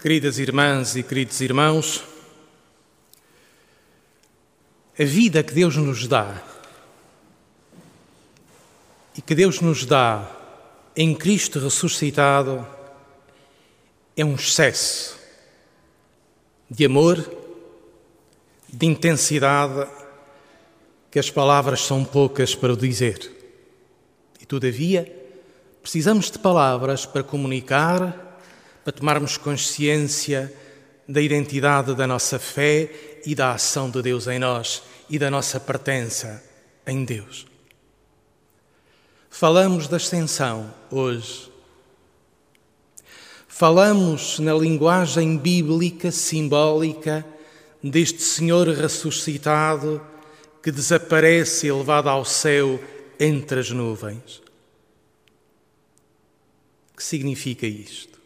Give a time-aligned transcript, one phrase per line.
[0.00, 2.04] Queridas irmãs e queridos irmãos,
[4.96, 6.40] a vida que Deus nos dá
[9.16, 10.30] e que Deus nos dá
[10.94, 12.64] em Cristo ressuscitado
[14.16, 15.18] é um excesso
[16.70, 17.18] de amor,
[18.68, 19.84] de intensidade,
[21.10, 23.32] que as palavras são poucas para o dizer.
[24.40, 25.12] E, todavia,
[25.82, 28.27] precisamos de palavras para comunicar
[28.88, 30.50] para tomarmos consciência
[31.06, 35.60] da identidade da nossa fé e da ação de Deus em nós e da nossa
[35.60, 36.42] pertença
[36.86, 37.46] em Deus.
[39.28, 41.52] Falamos da ascensão hoje.
[43.46, 47.26] Falamos na linguagem bíblica simbólica
[47.84, 50.00] deste Senhor ressuscitado
[50.62, 52.82] que desaparece elevado ao céu
[53.20, 54.40] entre as nuvens.
[56.90, 58.17] O que significa isto?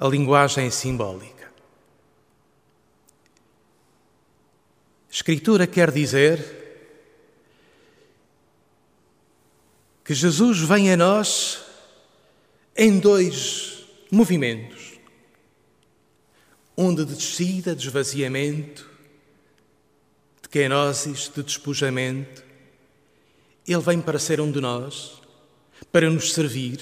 [0.00, 1.52] A linguagem simbólica.
[5.10, 6.42] Escritura quer dizer
[10.02, 11.62] que Jesus vem a nós
[12.74, 14.98] em dois movimentos:
[16.78, 18.88] um de descida, de esvaziamento,
[20.40, 22.42] de kenosis, de despojamento.
[23.68, 25.20] Ele vem para ser um de nós,
[25.92, 26.80] para nos servir,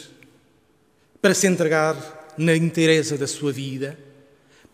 [1.21, 3.99] para se entregar na inteireza da sua vida,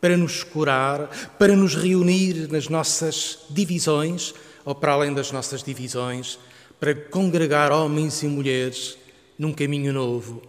[0.00, 4.34] para nos curar, para nos reunir nas nossas divisões,
[4.64, 6.38] ou para além das nossas divisões,
[6.78, 8.98] para congregar homens e mulheres
[9.38, 10.42] num caminho novo,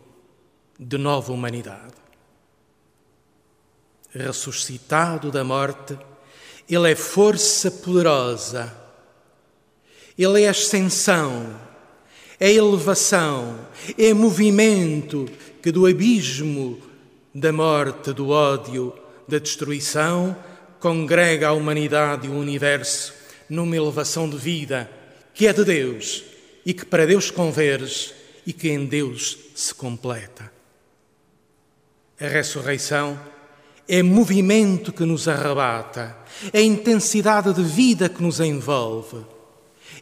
[0.77, 1.93] de nova humanidade.
[4.09, 5.97] Ressuscitado da morte,
[6.69, 8.75] Ele é força poderosa,
[10.17, 11.58] Ele é ascensão,
[12.39, 13.58] é elevação,
[13.97, 15.30] é movimento
[15.61, 16.84] que do abismo
[17.36, 18.94] da morte, do ódio,
[19.28, 20.33] da destruição,
[20.80, 23.14] congrega a humanidade e o universo
[23.50, 24.89] numa elevação de vida
[25.33, 26.23] que é de Deus
[26.65, 28.14] e que para Deus converge
[28.48, 30.49] e que em Deus se completa.
[32.20, 33.20] A ressurreição
[33.86, 36.15] é movimento que nos arrebata,
[36.54, 39.26] é intensidade de vida que nos envolve,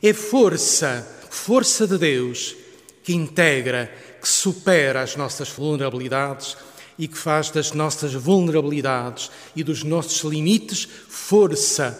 [0.04, 2.56] é força, força de Deus
[3.04, 3.92] que integra,
[4.22, 6.56] que supera as nossas vulnerabilidades
[6.98, 11.98] e que faz das nossas vulnerabilidades e dos nossos limites força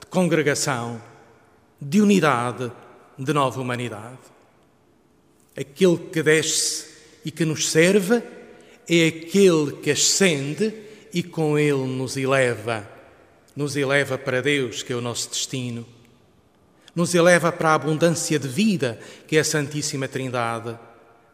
[0.00, 1.00] de congregação,
[1.80, 2.70] de unidade,
[3.18, 4.18] de nova humanidade.
[5.56, 6.86] Aquele que desce
[7.24, 8.22] e que nos serve
[8.88, 10.74] é aquele que ascende
[11.12, 12.88] e com ele nos eleva.
[13.56, 15.86] Nos eleva para Deus, que é o nosso destino.
[16.94, 20.76] Nos eleva para a abundância de vida, que é a Santíssima Trindade.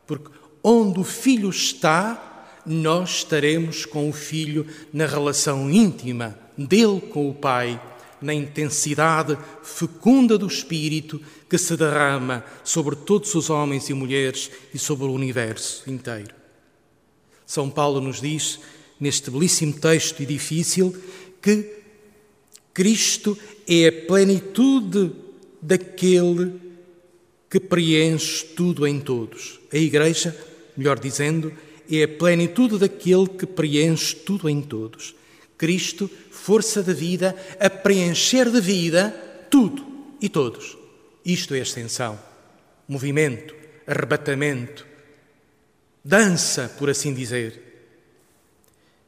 [0.06, 0.30] Porque
[0.62, 2.29] onde o Filho está,
[2.66, 7.80] nós estaremos com o Filho na relação íntima dele com o Pai,
[8.20, 14.78] na intensidade fecunda do Espírito que se derrama sobre todos os homens e mulheres e
[14.78, 16.34] sobre o universo inteiro.
[17.46, 18.60] São Paulo nos diz,
[18.98, 20.94] neste belíssimo texto e difícil,
[21.40, 21.80] que
[22.74, 25.12] Cristo é a plenitude
[25.60, 26.60] daquele
[27.48, 29.58] que preenche tudo em todos.
[29.72, 30.36] A Igreja,
[30.76, 31.52] melhor dizendo,
[31.90, 35.14] é a plenitude daquele que preenche tudo em todos.
[35.58, 39.10] Cristo, força da vida, a preencher de vida
[39.50, 39.84] tudo
[40.20, 40.78] e todos.
[41.24, 42.18] Isto é ascensão,
[42.88, 43.54] movimento,
[43.86, 44.86] arrebatamento,
[46.04, 47.68] dança, por assim dizer.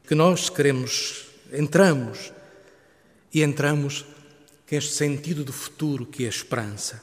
[0.05, 2.31] Que nós queremos, entramos
[3.33, 4.05] e entramos
[4.69, 7.01] com este sentido do futuro que é a esperança.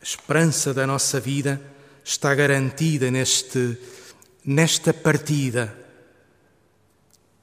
[0.00, 1.60] A esperança da nossa vida
[2.04, 3.78] está garantida neste
[4.44, 5.74] nesta partida,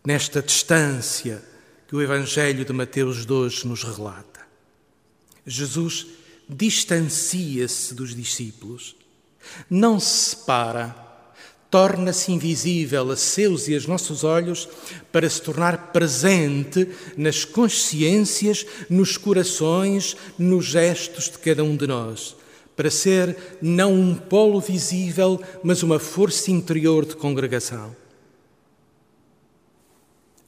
[0.06, 1.42] nesta distância
[1.88, 4.42] que o Evangelho de Mateus 2 nos relata.
[5.46, 6.08] Jesus
[6.48, 8.96] distancia-se dos discípulos,
[9.70, 10.96] não se separa,
[11.72, 14.68] torna-se invisível a seus e aos nossos olhos
[15.12, 16.88] para se tornar presente
[17.18, 22.36] nas consciências, nos corações, nos gestos de cada um de nós
[22.82, 27.96] para ser não um polo visível, mas uma força interior de congregação.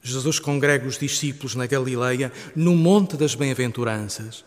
[0.02, 4.44] Jesus congrega os discípulos na Galileia, no Monte das Bem-aventuranças.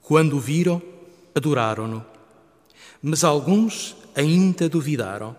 [0.00, 0.80] Quando o viram,
[1.34, 2.02] adoraram-no,
[3.02, 5.36] mas alguns ainda duvidaram.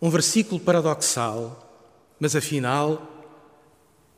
[0.00, 1.90] Um versículo paradoxal,
[2.20, 3.02] mas afinal,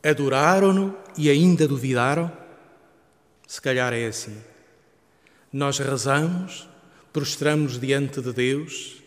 [0.03, 2.40] adoraram-no e ainda duvidaram?
[3.51, 4.37] Se calhar é assim.
[5.51, 6.69] Nós rezamos,
[7.11, 9.01] prostramos diante de Deus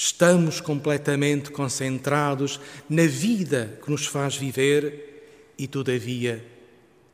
[0.00, 6.46] Estamos completamente concentrados na vida que nos faz viver e, todavia,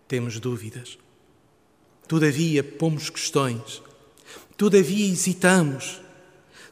[0.06, 0.98] temos dúvidas.
[2.06, 3.82] Todavia, pomos questões.
[4.54, 5.98] Todavia, hesitamos.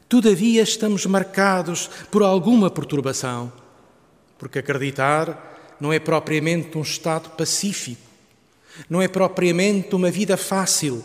[0.07, 3.51] Todavia, estamos marcados por alguma perturbação.
[4.37, 8.12] Porque acreditar não é propriamente um estado pacífico,
[8.89, 11.03] não é propriamente uma vida fácil,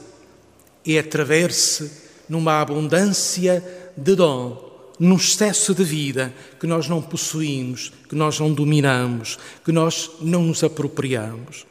[0.86, 1.90] é atrever-se
[2.28, 3.62] numa abundância
[3.96, 4.68] de dom
[4.98, 10.42] num excesso de vida que nós não possuímos, que nós não dominamos, que nós não
[10.42, 11.66] nos apropriamos.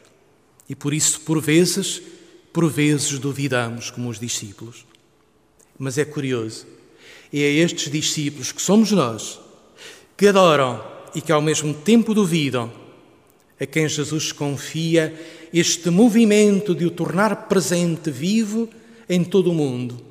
[0.69, 2.01] E por isso, por vezes,
[2.53, 4.85] por vezes duvidamos como os discípulos.
[5.77, 6.65] Mas é curioso,
[7.31, 9.39] é a estes discípulos que somos nós,
[10.15, 10.83] que adoram
[11.13, 12.71] e que ao mesmo tempo duvidam,
[13.59, 15.13] a quem Jesus confia
[15.53, 18.69] este movimento de o tornar presente, vivo
[19.07, 20.01] em todo o mundo,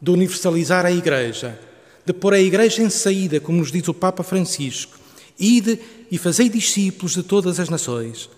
[0.00, 1.68] de universalizar a Igreja
[2.08, 4.98] de pôr a Igreja em saída, como nos diz o Papa Francisco,
[5.38, 5.78] ide
[6.10, 8.30] e fazei discípulos de todas as nações.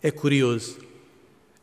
[0.00, 0.78] É curioso,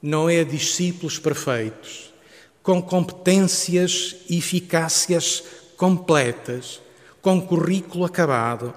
[0.02, 2.14] não é discípulos perfeitos,
[2.62, 5.46] com competências e eficácias
[5.78, 6.82] completas,
[7.22, 8.74] com currículo acabado.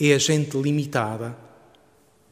[0.00, 1.36] É a gente limitada,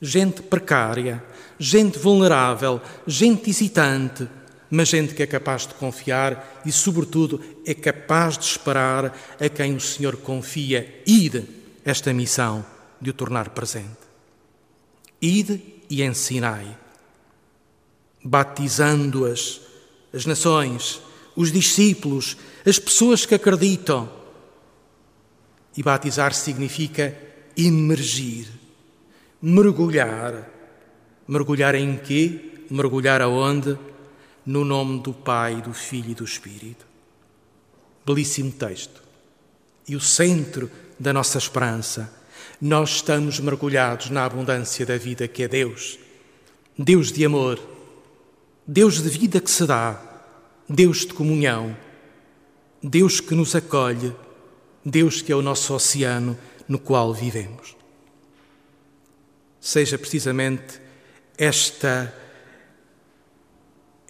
[0.03, 1.25] gente precária,
[1.59, 4.29] gente vulnerável, gente hesitante
[4.75, 9.77] mas gente que é capaz de confiar e, sobretudo, é capaz de esperar a quem
[9.77, 11.03] o Senhor confia.
[11.07, 11.47] Ide
[11.85, 12.65] esta missão
[12.99, 13.99] de o tornar presente.
[15.21, 16.75] Ide e ensinai,
[18.25, 19.61] batizando-as,
[20.11, 21.03] as nações,
[21.37, 24.11] os discípulos, as pessoas que acreditam.
[25.77, 27.15] E batizar significa
[27.55, 28.49] emergir,
[29.43, 30.49] mergulhar.
[31.27, 32.65] Mergulhar em quê?
[32.71, 33.77] Mergulhar aonde?
[34.45, 36.85] no nome do Pai, do Filho e do Espírito.
[38.05, 39.03] Belíssimo texto.
[39.89, 42.13] E o centro da nossa esperança.
[42.61, 45.99] Nós estamos mergulhados na abundância da vida que é Deus.
[46.79, 47.61] Deus de amor,
[48.67, 50.01] Deus de vida que se dá,
[50.69, 51.77] Deus de comunhão,
[52.83, 54.15] Deus que nos acolhe,
[54.85, 56.37] Deus que é o nosso oceano
[56.69, 57.77] no qual vivemos.
[59.63, 60.79] Seja precisamente
[61.39, 62.13] esta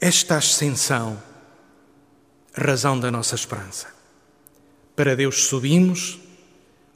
[0.00, 1.22] esta ascensão,
[2.52, 3.86] razão da nossa esperança.
[4.96, 6.18] Para Deus subimos,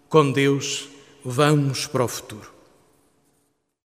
[0.08, 0.88] com Deus
[1.24, 2.55] vamos para o futuro.